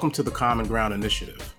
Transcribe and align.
Welcome 0.00 0.12
to 0.12 0.22
the 0.22 0.30
Common 0.30 0.66
Ground 0.66 0.94
Initiative. 0.94 1.54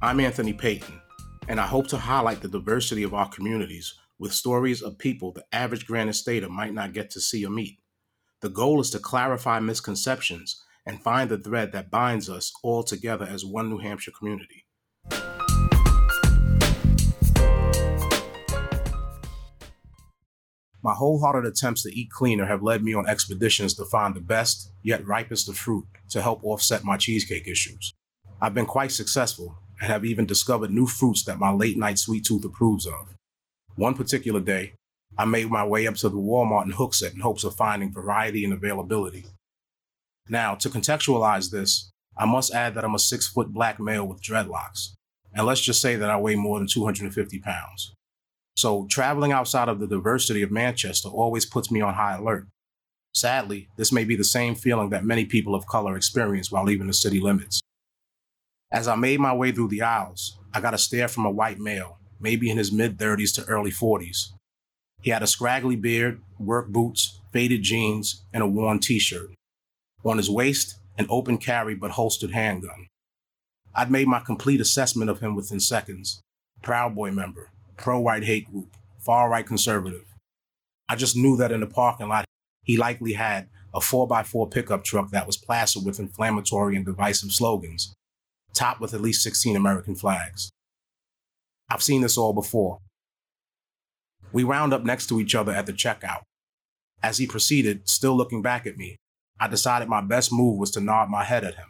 I'm 0.00 0.18
Anthony 0.18 0.54
Payton, 0.54 0.98
and 1.46 1.60
I 1.60 1.66
hope 1.66 1.88
to 1.88 1.98
highlight 1.98 2.40
the 2.40 2.48
diversity 2.48 3.02
of 3.02 3.12
our 3.12 3.28
communities 3.28 3.92
with 4.18 4.32
stories 4.32 4.80
of 4.80 4.96
people 4.96 5.30
the 5.30 5.44
average 5.52 5.86
Granite 5.86 6.14
Stater 6.14 6.48
might 6.48 6.72
not 6.72 6.94
get 6.94 7.10
to 7.10 7.20
see 7.20 7.44
or 7.44 7.50
meet. 7.50 7.80
The 8.40 8.48
goal 8.48 8.80
is 8.80 8.88
to 8.92 8.98
clarify 8.98 9.60
misconceptions 9.60 10.64
and 10.86 11.02
find 11.02 11.28
the 11.28 11.36
thread 11.36 11.72
that 11.72 11.90
binds 11.90 12.30
us 12.30 12.50
all 12.62 12.82
together 12.82 13.26
as 13.26 13.44
one 13.44 13.68
New 13.68 13.76
Hampshire 13.76 14.12
community. 14.18 14.61
My 20.82 20.94
wholehearted 20.94 21.46
attempts 21.46 21.82
to 21.84 21.96
eat 21.96 22.10
cleaner 22.10 22.46
have 22.46 22.62
led 22.62 22.82
me 22.82 22.92
on 22.92 23.08
expeditions 23.08 23.74
to 23.74 23.84
find 23.84 24.16
the 24.16 24.20
best, 24.20 24.72
yet 24.82 25.06
ripest 25.06 25.48
of 25.48 25.56
fruit 25.56 25.86
to 26.10 26.20
help 26.20 26.42
offset 26.42 26.82
my 26.82 26.96
cheesecake 26.96 27.46
issues. 27.46 27.92
I've 28.40 28.54
been 28.54 28.66
quite 28.66 28.90
successful 28.90 29.58
and 29.80 29.88
have 29.88 30.04
even 30.04 30.26
discovered 30.26 30.72
new 30.72 30.86
fruits 30.86 31.24
that 31.24 31.38
my 31.38 31.52
late 31.52 31.78
night 31.78 31.98
sweet 31.98 32.24
tooth 32.24 32.44
approves 32.44 32.86
of. 32.86 33.14
One 33.76 33.94
particular 33.94 34.40
day, 34.40 34.74
I 35.16 35.24
made 35.24 35.50
my 35.50 35.64
way 35.64 35.86
up 35.86 35.94
to 35.96 36.08
the 36.08 36.16
Walmart 36.16 36.64
in 36.64 36.72
Hooksett 36.72 37.14
in 37.14 37.20
hopes 37.20 37.44
of 37.44 37.54
finding 37.54 37.92
variety 37.92 38.44
and 38.44 38.52
availability. 38.52 39.26
Now, 40.28 40.56
to 40.56 40.68
contextualize 40.68 41.50
this, 41.50 41.90
I 42.16 42.26
must 42.26 42.52
add 42.52 42.74
that 42.74 42.84
I'm 42.84 42.94
a 42.94 42.98
six 42.98 43.28
foot 43.28 43.52
black 43.52 43.78
male 43.78 44.06
with 44.06 44.22
dreadlocks. 44.22 44.94
And 45.32 45.46
let's 45.46 45.60
just 45.60 45.80
say 45.80 45.96
that 45.96 46.10
I 46.10 46.16
weigh 46.16 46.34
more 46.34 46.58
than 46.58 46.68
250 46.68 47.38
pounds. 47.38 47.94
So 48.56 48.86
traveling 48.90 49.32
outside 49.32 49.68
of 49.68 49.80
the 49.80 49.86
diversity 49.86 50.42
of 50.42 50.50
Manchester 50.50 51.08
always 51.08 51.46
puts 51.46 51.70
me 51.70 51.80
on 51.80 51.94
high 51.94 52.16
alert. 52.16 52.46
Sadly, 53.14 53.68
this 53.76 53.92
may 53.92 54.04
be 54.04 54.16
the 54.16 54.24
same 54.24 54.54
feeling 54.54 54.90
that 54.90 55.04
many 55.04 55.24
people 55.24 55.54
of 55.54 55.66
color 55.66 55.96
experience 55.96 56.50
while 56.50 56.64
leaving 56.64 56.86
the 56.86 56.94
city 56.94 57.20
limits. 57.20 57.60
As 58.70 58.88
I 58.88 58.94
made 58.94 59.20
my 59.20 59.34
way 59.34 59.52
through 59.52 59.68
the 59.68 59.82
aisles, 59.82 60.38
I 60.54 60.60
got 60.60 60.74
a 60.74 60.78
stare 60.78 61.08
from 61.08 61.26
a 61.26 61.30
white 61.30 61.58
male, 61.58 61.98
maybe 62.20 62.50
in 62.50 62.56
his 62.56 62.72
mid 62.72 62.96
30s 62.98 63.34
to 63.34 63.44
early 63.44 63.70
40s. 63.70 64.30
He 65.02 65.10
had 65.10 65.22
a 65.22 65.26
scraggly 65.26 65.76
beard, 65.76 66.22
work 66.38 66.68
boots, 66.68 67.20
faded 67.32 67.62
jeans, 67.62 68.24
and 68.32 68.42
a 68.42 68.46
worn 68.46 68.78
t 68.78 68.98
shirt. 68.98 69.30
On 70.04 70.16
his 70.16 70.30
waist, 70.30 70.76
an 70.96 71.06
open 71.10 71.36
carry 71.36 71.74
but 71.74 71.92
holstered 71.92 72.30
handgun. 72.30 72.86
I'd 73.74 73.90
made 73.90 74.06
my 74.06 74.20
complete 74.20 74.60
assessment 74.60 75.10
of 75.10 75.20
him 75.20 75.34
within 75.34 75.60
seconds. 75.60 76.20
Proud 76.62 76.94
Boy 76.94 77.10
member, 77.10 77.50
pro 77.82 77.98
white 77.98 78.24
hate 78.24 78.50
group, 78.50 78.76
far 78.98 79.28
right 79.28 79.44
conservative. 79.44 80.06
I 80.88 80.96
just 80.96 81.16
knew 81.16 81.36
that 81.36 81.52
in 81.52 81.60
the 81.60 81.66
parking 81.66 82.08
lot, 82.08 82.24
he 82.62 82.76
likely 82.76 83.14
had 83.14 83.48
a 83.74 83.80
4x4 83.80 84.50
pickup 84.50 84.84
truck 84.84 85.10
that 85.10 85.26
was 85.26 85.36
plastered 85.36 85.84
with 85.84 85.98
inflammatory 85.98 86.76
and 86.76 86.86
divisive 86.86 87.32
slogans, 87.32 87.92
topped 88.54 88.80
with 88.80 88.94
at 88.94 89.00
least 89.00 89.22
16 89.22 89.56
American 89.56 89.96
flags. 89.96 90.50
I've 91.68 91.82
seen 91.82 92.02
this 92.02 92.16
all 92.16 92.32
before. 92.32 92.78
We 94.32 94.44
wound 94.44 94.72
up 94.72 94.84
next 94.84 95.08
to 95.08 95.20
each 95.20 95.34
other 95.34 95.52
at 95.52 95.66
the 95.66 95.72
checkout. 95.72 96.22
As 97.02 97.18
he 97.18 97.26
proceeded, 97.26 97.88
still 97.88 98.16
looking 98.16 98.42
back 98.42 98.66
at 98.66 98.76
me, 98.76 98.96
I 99.40 99.48
decided 99.48 99.88
my 99.88 100.02
best 100.02 100.32
move 100.32 100.58
was 100.58 100.70
to 100.72 100.80
nod 100.80 101.10
my 101.10 101.24
head 101.24 101.44
at 101.44 101.56
him. 101.56 101.66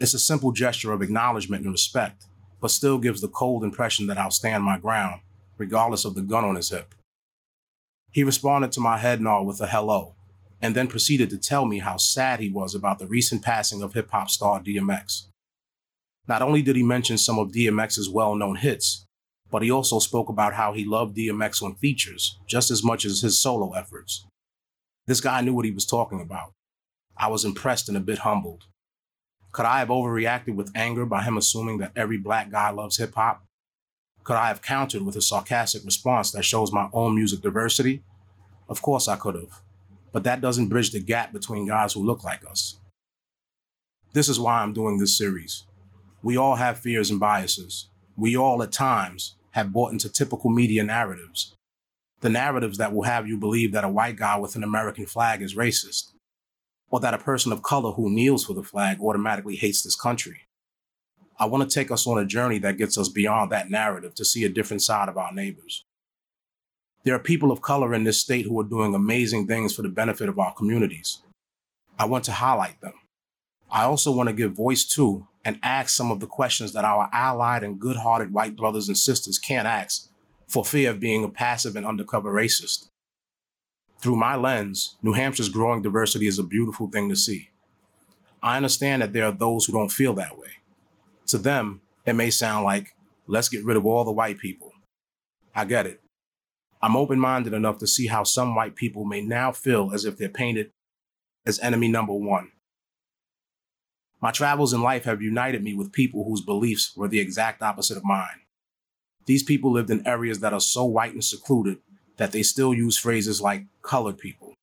It's 0.00 0.14
a 0.14 0.18
simple 0.18 0.52
gesture 0.52 0.92
of 0.92 1.02
acknowledgement 1.02 1.64
and 1.64 1.72
respect, 1.72 2.24
but 2.64 2.70
still 2.70 2.96
gives 2.96 3.20
the 3.20 3.28
cold 3.28 3.62
impression 3.62 4.06
that 4.06 4.16
I'll 4.16 4.30
stand 4.30 4.64
my 4.64 4.78
ground, 4.78 5.20
regardless 5.58 6.06
of 6.06 6.14
the 6.14 6.22
gun 6.22 6.46
on 6.46 6.56
his 6.56 6.70
hip. 6.70 6.94
He 8.10 8.24
responded 8.24 8.72
to 8.72 8.80
my 8.80 8.96
head 8.96 9.20
nod 9.20 9.42
with 9.42 9.60
a 9.60 9.66
hello, 9.66 10.14
and 10.62 10.74
then 10.74 10.86
proceeded 10.86 11.28
to 11.28 11.36
tell 11.36 11.66
me 11.66 11.80
how 11.80 11.98
sad 11.98 12.40
he 12.40 12.48
was 12.48 12.74
about 12.74 12.98
the 12.98 13.06
recent 13.06 13.42
passing 13.42 13.82
of 13.82 13.92
hip 13.92 14.10
hop 14.10 14.30
star 14.30 14.62
DMX. 14.62 15.26
Not 16.26 16.40
only 16.40 16.62
did 16.62 16.74
he 16.74 16.82
mention 16.82 17.18
some 17.18 17.38
of 17.38 17.52
DMX's 17.52 18.08
well 18.08 18.34
known 18.34 18.56
hits, 18.56 19.04
but 19.50 19.60
he 19.60 19.70
also 19.70 19.98
spoke 19.98 20.30
about 20.30 20.54
how 20.54 20.72
he 20.72 20.86
loved 20.86 21.18
DMX 21.18 21.62
on 21.62 21.74
features 21.74 22.38
just 22.46 22.70
as 22.70 22.82
much 22.82 23.04
as 23.04 23.20
his 23.20 23.38
solo 23.38 23.72
efforts. 23.74 24.24
This 25.06 25.20
guy 25.20 25.42
knew 25.42 25.52
what 25.52 25.66
he 25.66 25.70
was 25.70 25.84
talking 25.84 26.22
about. 26.22 26.52
I 27.14 27.28
was 27.28 27.44
impressed 27.44 27.90
and 27.90 27.98
a 27.98 28.00
bit 28.00 28.20
humbled. 28.20 28.64
Could 29.54 29.66
I 29.66 29.78
have 29.78 29.88
overreacted 29.88 30.56
with 30.56 30.72
anger 30.74 31.06
by 31.06 31.22
him 31.22 31.36
assuming 31.36 31.78
that 31.78 31.92
every 31.94 32.18
black 32.18 32.50
guy 32.50 32.70
loves 32.70 32.96
hip 32.96 33.14
hop? 33.14 33.44
Could 34.24 34.34
I 34.34 34.48
have 34.48 34.60
countered 34.60 35.02
with 35.02 35.14
a 35.14 35.22
sarcastic 35.22 35.84
response 35.84 36.32
that 36.32 36.44
shows 36.44 36.72
my 36.72 36.88
own 36.92 37.14
music 37.14 37.40
diversity? 37.40 38.02
Of 38.68 38.82
course 38.82 39.06
I 39.06 39.14
could 39.14 39.36
have. 39.36 39.60
But 40.10 40.24
that 40.24 40.40
doesn't 40.40 40.70
bridge 40.70 40.90
the 40.90 40.98
gap 40.98 41.32
between 41.32 41.68
guys 41.68 41.92
who 41.92 42.04
look 42.04 42.24
like 42.24 42.44
us. 42.44 42.80
This 44.12 44.28
is 44.28 44.40
why 44.40 44.60
I'm 44.60 44.72
doing 44.72 44.98
this 44.98 45.16
series. 45.16 45.66
We 46.20 46.36
all 46.36 46.56
have 46.56 46.80
fears 46.80 47.12
and 47.12 47.20
biases. 47.20 47.88
We 48.16 48.36
all, 48.36 48.60
at 48.60 48.72
times, 48.72 49.36
have 49.52 49.72
bought 49.72 49.92
into 49.92 50.08
typical 50.08 50.50
media 50.50 50.82
narratives. 50.82 51.54
The 52.22 52.28
narratives 52.28 52.78
that 52.78 52.92
will 52.92 53.04
have 53.04 53.28
you 53.28 53.36
believe 53.36 53.70
that 53.70 53.84
a 53.84 53.88
white 53.88 54.16
guy 54.16 54.36
with 54.36 54.56
an 54.56 54.64
American 54.64 55.06
flag 55.06 55.42
is 55.42 55.54
racist, 55.54 56.13
or 56.90 57.00
that 57.00 57.14
a 57.14 57.18
person 57.18 57.52
of 57.52 57.62
color 57.62 57.92
who 57.92 58.10
kneels 58.10 58.44
for 58.44 58.54
the 58.54 58.62
flag 58.62 59.00
automatically 59.00 59.56
hates 59.56 59.82
this 59.82 59.96
country. 59.96 60.42
I 61.38 61.46
want 61.46 61.68
to 61.68 61.74
take 61.74 61.90
us 61.90 62.06
on 62.06 62.18
a 62.18 62.24
journey 62.24 62.58
that 62.58 62.78
gets 62.78 62.96
us 62.96 63.08
beyond 63.08 63.50
that 63.50 63.70
narrative 63.70 64.14
to 64.14 64.24
see 64.24 64.44
a 64.44 64.48
different 64.48 64.82
side 64.82 65.08
of 65.08 65.18
our 65.18 65.32
neighbors. 65.32 65.84
There 67.02 67.14
are 67.14 67.20
people 67.20 67.50
of 67.50 67.60
color 67.60 67.92
in 67.92 68.04
this 68.04 68.20
state 68.20 68.46
who 68.46 68.58
are 68.60 68.64
doing 68.64 68.94
amazing 68.94 69.46
things 69.46 69.74
for 69.74 69.82
the 69.82 69.88
benefit 69.88 70.28
of 70.28 70.38
our 70.38 70.54
communities. 70.54 71.22
I 71.98 72.06
want 72.06 72.24
to 72.24 72.32
highlight 72.32 72.80
them. 72.80 72.94
I 73.70 73.84
also 73.84 74.12
want 74.12 74.28
to 74.28 74.34
give 74.34 74.52
voice 74.52 74.84
to 74.94 75.26
and 75.44 75.58
ask 75.62 75.90
some 75.90 76.10
of 76.10 76.20
the 76.20 76.26
questions 76.26 76.72
that 76.72 76.84
our 76.84 77.10
allied 77.12 77.62
and 77.62 77.78
good 77.78 77.96
hearted 77.96 78.32
white 78.32 78.56
brothers 78.56 78.88
and 78.88 78.96
sisters 78.96 79.38
can't 79.38 79.66
ask 79.66 80.08
for 80.46 80.64
fear 80.64 80.90
of 80.90 81.00
being 81.00 81.24
a 81.24 81.28
passive 81.28 81.76
and 81.76 81.84
undercover 81.84 82.32
racist. 82.32 82.88
Through 83.98 84.16
my 84.16 84.36
lens, 84.36 84.96
New 85.02 85.14
Hampshire's 85.14 85.48
growing 85.48 85.82
diversity 85.82 86.26
is 86.26 86.38
a 86.38 86.44
beautiful 86.44 86.88
thing 86.88 87.08
to 87.08 87.16
see. 87.16 87.50
I 88.42 88.56
understand 88.56 89.02
that 89.02 89.12
there 89.12 89.24
are 89.24 89.32
those 89.32 89.64
who 89.64 89.72
don't 89.72 89.92
feel 89.92 90.12
that 90.14 90.38
way. 90.38 90.50
To 91.28 91.38
them, 91.38 91.80
it 92.04 92.12
may 92.12 92.30
sound 92.30 92.64
like, 92.64 92.94
let's 93.26 93.48
get 93.48 93.64
rid 93.64 93.76
of 93.76 93.86
all 93.86 94.04
the 94.04 94.12
white 94.12 94.38
people. 94.38 94.72
I 95.54 95.64
get 95.64 95.86
it. 95.86 96.00
I'm 96.82 96.96
open 96.96 97.18
minded 97.18 97.54
enough 97.54 97.78
to 97.78 97.86
see 97.86 98.08
how 98.08 98.24
some 98.24 98.54
white 98.54 98.76
people 98.76 99.06
may 99.06 99.22
now 99.22 99.52
feel 99.52 99.92
as 99.94 100.04
if 100.04 100.18
they're 100.18 100.28
painted 100.28 100.70
as 101.46 101.58
enemy 101.60 101.88
number 101.88 102.12
one. 102.12 102.50
My 104.20 104.30
travels 104.30 104.74
in 104.74 104.82
life 104.82 105.04
have 105.04 105.22
united 105.22 105.62
me 105.62 105.74
with 105.74 105.92
people 105.92 106.24
whose 106.24 106.42
beliefs 106.42 106.92
were 106.94 107.08
the 107.08 107.20
exact 107.20 107.62
opposite 107.62 107.96
of 107.96 108.04
mine. 108.04 108.42
These 109.26 109.42
people 109.42 109.72
lived 109.72 109.90
in 109.90 110.06
areas 110.06 110.40
that 110.40 110.52
are 110.52 110.60
so 110.60 110.84
white 110.84 111.14
and 111.14 111.24
secluded 111.24 111.78
that 112.16 112.32
they 112.32 112.42
still 112.42 112.72
use 112.72 112.96
phrases 112.96 113.40
like 113.40 113.64
colored 113.82 114.18
people. 114.18 114.54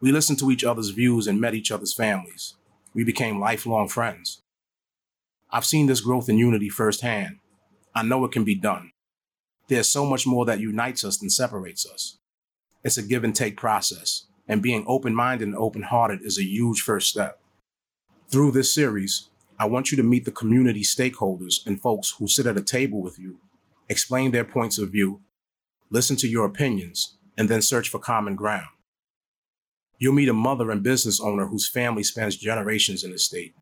We 0.00 0.12
listened 0.12 0.38
to 0.40 0.50
each 0.50 0.64
other's 0.64 0.90
views 0.90 1.26
and 1.26 1.40
met 1.40 1.54
each 1.54 1.70
other's 1.70 1.94
families. 1.94 2.54
We 2.92 3.04
became 3.04 3.40
lifelong 3.40 3.88
friends. 3.88 4.40
I've 5.50 5.64
seen 5.64 5.86
this 5.86 6.00
growth 6.00 6.28
in 6.28 6.38
unity 6.38 6.68
firsthand. 6.68 7.38
I 7.94 8.02
know 8.02 8.24
it 8.24 8.32
can 8.32 8.44
be 8.44 8.54
done. 8.54 8.90
There's 9.68 9.90
so 9.90 10.04
much 10.04 10.26
more 10.26 10.44
that 10.44 10.60
unites 10.60 11.04
us 11.04 11.16
than 11.16 11.30
separates 11.30 11.86
us. 11.86 12.18
It's 12.82 12.98
a 12.98 13.02
give 13.02 13.24
and 13.24 13.34
take 13.34 13.56
process, 13.56 14.26
and 14.46 14.62
being 14.62 14.84
open 14.86 15.14
minded 15.14 15.48
and 15.48 15.56
open 15.56 15.82
hearted 15.82 16.20
is 16.22 16.38
a 16.38 16.44
huge 16.44 16.82
first 16.82 17.08
step. 17.08 17.40
Through 18.28 18.50
this 18.50 18.74
series, 18.74 19.28
I 19.58 19.66
want 19.66 19.90
you 19.90 19.96
to 19.96 20.02
meet 20.02 20.24
the 20.24 20.32
community 20.32 20.82
stakeholders 20.82 21.64
and 21.66 21.80
folks 21.80 22.14
who 22.18 22.26
sit 22.26 22.46
at 22.46 22.58
a 22.58 22.62
table 22.62 23.00
with 23.00 23.18
you, 23.18 23.38
explain 23.88 24.32
their 24.32 24.44
points 24.44 24.76
of 24.78 24.90
view, 24.90 25.20
listen 25.90 26.16
to 26.16 26.28
your 26.28 26.46
opinions, 26.46 27.16
and 27.36 27.48
then 27.48 27.62
search 27.62 27.88
for 27.88 27.98
common 27.98 28.36
ground. 28.36 28.66
You'll 29.98 30.14
meet 30.14 30.28
a 30.28 30.34
mother 30.34 30.70
and 30.70 30.82
business 30.82 31.20
owner 31.20 31.46
whose 31.46 31.68
family 31.68 32.02
spans 32.02 32.36
generations 32.36 33.04
in 33.04 33.10
the 33.10 33.18
state 33.18 33.54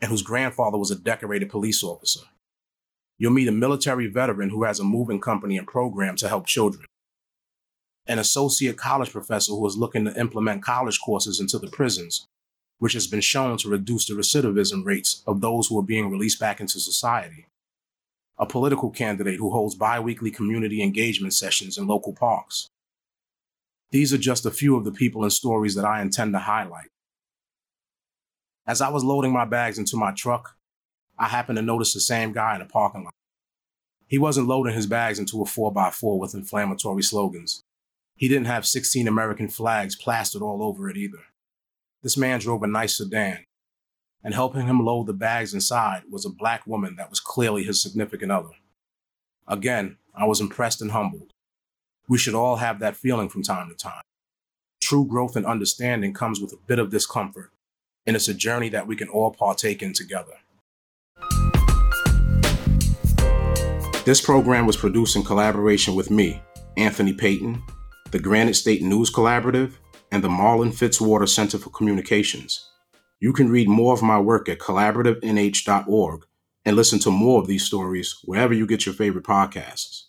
and 0.00 0.10
whose 0.10 0.22
grandfather 0.22 0.76
was 0.76 0.90
a 0.90 0.96
decorated 0.96 1.48
police 1.48 1.82
officer. 1.82 2.20
You'll 3.18 3.32
meet 3.32 3.48
a 3.48 3.52
military 3.52 4.06
veteran 4.08 4.50
who 4.50 4.64
has 4.64 4.80
a 4.80 4.84
moving 4.84 5.20
company 5.20 5.56
and 5.56 5.66
program 5.66 6.16
to 6.16 6.28
help 6.28 6.46
children. 6.46 6.86
An 8.06 8.18
associate 8.18 8.76
college 8.76 9.10
professor 9.10 9.52
who 9.52 9.66
is 9.66 9.76
looking 9.76 10.04
to 10.04 10.18
implement 10.18 10.62
college 10.62 10.98
courses 11.00 11.40
into 11.40 11.58
the 11.58 11.68
prisons 11.68 12.26
which 12.78 12.92
has 12.92 13.06
been 13.06 13.20
shown 13.20 13.56
to 13.58 13.68
reduce 13.68 14.06
the 14.06 14.14
recidivism 14.14 14.84
rates 14.84 15.22
of 15.26 15.40
those 15.40 15.68
who 15.68 15.78
are 15.78 15.82
being 15.82 16.10
released 16.10 16.40
back 16.40 16.60
into 16.60 16.78
society. 16.80 17.46
A 18.38 18.46
political 18.46 18.90
candidate 18.90 19.38
who 19.38 19.50
holds 19.50 19.74
biweekly 19.74 20.30
community 20.30 20.82
engagement 20.82 21.34
sessions 21.34 21.78
in 21.78 21.86
local 21.86 22.12
parks. 22.12 22.68
These 23.90 24.12
are 24.12 24.18
just 24.18 24.44
a 24.44 24.50
few 24.50 24.76
of 24.76 24.84
the 24.84 24.90
people 24.90 25.22
and 25.22 25.32
stories 25.32 25.76
that 25.76 25.84
I 25.84 26.02
intend 26.02 26.32
to 26.32 26.40
highlight. 26.40 26.88
As 28.66 28.80
I 28.80 28.88
was 28.88 29.04
loading 29.04 29.32
my 29.32 29.44
bags 29.44 29.78
into 29.78 29.96
my 29.96 30.10
truck, 30.10 30.56
I 31.18 31.28
happened 31.28 31.58
to 31.58 31.62
notice 31.62 31.94
the 31.94 32.00
same 32.00 32.32
guy 32.32 32.54
in 32.54 32.60
the 32.60 32.66
parking 32.66 33.04
lot. 33.04 33.14
He 34.08 34.18
wasn't 34.18 34.48
loading 34.48 34.74
his 34.74 34.86
bags 34.86 35.18
into 35.18 35.40
a 35.40 35.44
4x4 35.44 36.18
with 36.18 36.34
inflammatory 36.34 37.02
slogans. 37.02 37.62
He 38.16 38.28
didn't 38.28 38.46
have 38.46 38.66
16 38.66 39.06
American 39.06 39.48
flags 39.48 39.96
plastered 39.96 40.42
all 40.42 40.62
over 40.62 40.88
it 40.88 40.96
either. 40.96 41.24
This 42.02 42.16
man 42.16 42.40
drove 42.40 42.62
a 42.62 42.66
nice 42.66 42.96
sedan. 42.96 43.44
And 44.24 44.34
helping 44.34 44.66
him 44.66 44.80
load 44.80 45.06
the 45.06 45.12
bags 45.12 45.52
inside 45.52 46.02
was 46.10 46.24
a 46.24 46.30
black 46.30 46.66
woman 46.66 46.96
that 46.96 47.10
was 47.10 47.20
clearly 47.20 47.62
his 47.62 47.80
significant 47.80 48.32
other. 48.32 48.48
Again, 49.46 49.98
I 50.14 50.24
was 50.24 50.40
impressed 50.40 50.80
and 50.80 50.92
humbled. 50.92 51.30
We 52.08 52.16
should 52.16 52.34
all 52.34 52.56
have 52.56 52.80
that 52.80 52.96
feeling 52.96 53.28
from 53.28 53.42
time 53.42 53.68
to 53.68 53.74
time. 53.74 54.02
True 54.80 55.06
growth 55.06 55.36
and 55.36 55.44
understanding 55.44 56.14
comes 56.14 56.40
with 56.40 56.52
a 56.52 56.58
bit 56.66 56.78
of 56.78 56.90
discomfort, 56.90 57.50
and 58.06 58.16
it's 58.16 58.28
a 58.28 58.34
journey 58.34 58.70
that 58.70 58.86
we 58.86 58.96
can 58.96 59.08
all 59.08 59.30
partake 59.30 59.82
in 59.82 59.92
together. 59.92 60.32
This 64.04 64.20
program 64.20 64.66
was 64.66 64.76
produced 64.76 65.16
in 65.16 65.22
collaboration 65.22 65.94
with 65.94 66.10
me, 66.10 66.42
Anthony 66.76 67.14
Payton, 67.14 67.62
the 68.10 68.18
Granite 68.18 68.54
State 68.54 68.82
News 68.82 69.10
Collaborative, 69.10 69.74
and 70.12 70.22
the 70.22 70.28
Marlin 70.28 70.70
Fitzwater 70.70 71.28
Center 71.28 71.58
for 71.58 71.70
Communications. 71.70 72.70
You 73.20 73.32
can 73.32 73.50
read 73.50 73.68
more 73.68 73.94
of 73.94 74.02
my 74.02 74.18
work 74.18 74.48
at 74.48 74.58
collaborativenh.org 74.58 76.26
and 76.64 76.76
listen 76.76 76.98
to 77.00 77.10
more 77.10 77.40
of 77.40 77.46
these 77.46 77.64
stories 77.64 78.18
wherever 78.24 78.54
you 78.54 78.66
get 78.66 78.86
your 78.86 78.94
favorite 78.94 79.24
podcasts. 79.24 80.04